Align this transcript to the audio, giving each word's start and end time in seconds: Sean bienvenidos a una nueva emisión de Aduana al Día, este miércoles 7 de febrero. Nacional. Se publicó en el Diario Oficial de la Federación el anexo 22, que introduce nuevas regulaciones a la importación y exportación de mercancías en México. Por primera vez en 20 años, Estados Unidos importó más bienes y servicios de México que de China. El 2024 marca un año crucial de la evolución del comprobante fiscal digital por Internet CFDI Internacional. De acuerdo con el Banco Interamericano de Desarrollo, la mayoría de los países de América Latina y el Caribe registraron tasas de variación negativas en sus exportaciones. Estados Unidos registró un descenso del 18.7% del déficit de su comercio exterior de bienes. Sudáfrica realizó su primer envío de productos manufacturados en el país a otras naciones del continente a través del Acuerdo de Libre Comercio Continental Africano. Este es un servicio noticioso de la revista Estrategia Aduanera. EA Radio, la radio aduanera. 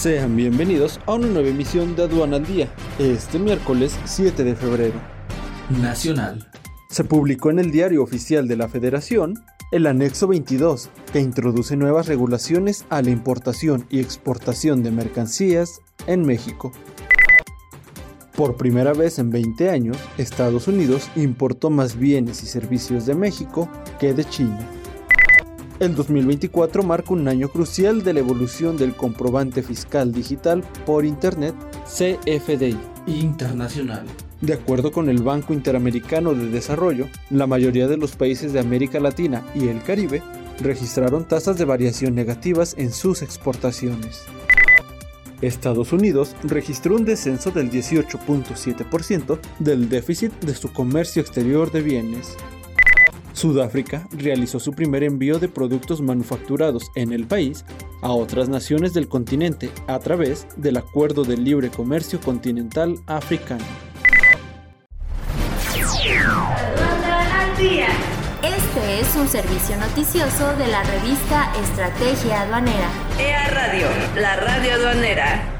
Sean 0.00 0.34
bienvenidos 0.34 0.98
a 1.04 1.12
una 1.12 1.26
nueva 1.26 1.50
emisión 1.50 1.94
de 1.94 2.04
Aduana 2.04 2.36
al 2.36 2.46
Día, 2.46 2.72
este 2.98 3.38
miércoles 3.38 3.98
7 4.06 4.44
de 4.44 4.56
febrero. 4.56 4.98
Nacional. 5.68 6.48
Se 6.88 7.04
publicó 7.04 7.50
en 7.50 7.58
el 7.58 7.70
Diario 7.70 8.02
Oficial 8.02 8.48
de 8.48 8.56
la 8.56 8.70
Federación 8.70 9.34
el 9.72 9.86
anexo 9.86 10.26
22, 10.26 10.88
que 11.12 11.20
introduce 11.20 11.76
nuevas 11.76 12.06
regulaciones 12.06 12.86
a 12.88 13.02
la 13.02 13.10
importación 13.10 13.84
y 13.90 14.00
exportación 14.00 14.82
de 14.82 14.90
mercancías 14.90 15.82
en 16.06 16.24
México. 16.24 16.72
Por 18.34 18.56
primera 18.56 18.94
vez 18.94 19.18
en 19.18 19.28
20 19.28 19.68
años, 19.68 19.98
Estados 20.16 20.66
Unidos 20.66 21.10
importó 21.14 21.68
más 21.68 21.98
bienes 21.98 22.42
y 22.42 22.46
servicios 22.46 23.04
de 23.04 23.14
México 23.14 23.68
que 23.98 24.14
de 24.14 24.24
China. 24.24 24.66
El 25.80 25.94
2024 25.94 26.82
marca 26.82 27.14
un 27.14 27.26
año 27.26 27.48
crucial 27.48 28.02
de 28.02 28.12
la 28.12 28.20
evolución 28.20 28.76
del 28.76 28.94
comprobante 28.94 29.62
fiscal 29.62 30.12
digital 30.12 30.62
por 30.84 31.06
Internet 31.06 31.54
CFDI 31.86 32.76
Internacional. 33.06 34.04
De 34.42 34.52
acuerdo 34.52 34.92
con 34.92 35.08
el 35.08 35.22
Banco 35.22 35.54
Interamericano 35.54 36.34
de 36.34 36.50
Desarrollo, 36.50 37.06
la 37.30 37.46
mayoría 37.46 37.88
de 37.88 37.96
los 37.96 38.14
países 38.14 38.52
de 38.52 38.60
América 38.60 39.00
Latina 39.00 39.42
y 39.54 39.68
el 39.68 39.82
Caribe 39.82 40.22
registraron 40.60 41.26
tasas 41.26 41.56
de 41.56 41.64
variación 41.64 42.14
negativas 42.14 42.74
en 42.76 42.92
sus 42.92 43.22
exportaciones. 43.22 44.24
Estados 45.40 45.94
Unidos 45.94 46.36
registró 46.42 46.94
un 46.94 47.06
descenso 47.06 47.52
del 47.52 47.70
18.7% 47.70 49.38
del 49.58 49.88
déficit 49.88 50.32
de 50.40 50.54
su 50.54 50.70
comercio 50.74 51.22
exterior 51.22 51.72
de 51.72 51.80
bienes. 51.80 52.36
Sudáfrica 53.40 54.06
realizó 54.12 54.60
su 54.60 54.72
primer 54.72 55.02
envío 55.02 55.38
de 55.38 55.48
productos 55.48 56.02
manufacturados 56.02 56.90
en 56.94 57.10
el 57.10 57.26
país 57.26 57.64
a 58.02 58.12
otras 58.12 58.50
naciones 58.50 58.92
del 58.92 59.08
continente 59.08 59.70
a 59.86 59.98
través 59.98 60.46
del 60.56 60.76
Acuerdo 60.76 61.24
de 61.24 61.38
Libre 61.38 61.70
Comercio 61.70 62.20
Continental 62.20 62.96
Africano. 63.06 63.64
Este 68.42 69.00
es 69.00 69.16
un 69.16 69.26
servicio 69.26 69.76
noticioso 69.78 70.54
de 70.56 70.66
la 70.68 70.82
revista 70.82 71.50
Estrategia 71.62 72.42
Aduanera. 72.42 72.90
EA 73.18 73.48
Radio, 73.48 73.86
la 74.16 74.36
radio 74.36 74.74
aduanera. 74.74 75.59